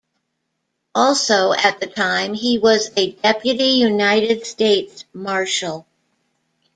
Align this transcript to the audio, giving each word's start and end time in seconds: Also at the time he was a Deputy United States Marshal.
Also 0.95 1.53
at 1.53 1.79
the 1.79 1.85
time 1.85 2.33
he 2.33 2.57
was 2.57 2.89
a 2.97 3.11
Deputy 3.11 3.65
United 3.65 4.47
States 4.47 5.05
Marshal. 5.13 5.85